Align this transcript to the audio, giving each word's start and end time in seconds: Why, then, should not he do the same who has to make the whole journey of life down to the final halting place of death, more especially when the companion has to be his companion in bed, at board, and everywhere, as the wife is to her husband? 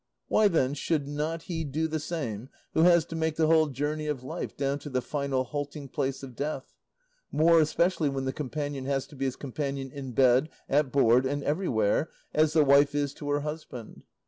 Why, 0.29 0.47
then, 0.47 0.73
should 0.73 1.07
not 1.07 1.43
he 1.43 1.63
do 1.63 1.87
the 1.87 1.99
same 1.99 2.49
who 2.73 2.81
has 2.81 3.05
to 3.05 3.15
make 3.15 3.35
the 3.35 3.45
whole 3.45 3.67
journey 3.67 4.07
of 4.07 4.23
life 4.23 4.57
down 4.57 4.79
to 4.79 4.89
the 4.89 4.99
final 4.99 5.43
halting 5.43 5.89
place 5.89 6.23
of 6.23 6.35
death, 6.35 6.73
more 7.31 7.59
especially 7.59 8.09
when 8.09 8.25
the 8.25 8.33
companion 8.33 8.85
has 8.85 9.05
to 9.09 9.15
be 9.15 9.25
his 9.25 9.35
companion 9.35 9.91
in 9.91 10.13
bed, 10.13 10.49
at 10.67 10.91
board, 10.91 11.27
and 11.27 11.43
everywhere, 11.43 12.09
as 12.33 12.53
the 12.53 12.65
wife 12.65 12.95
is 12.95 13.13
to 13.13 13.29
her 13.29 13.41
husband? 13.41 14.01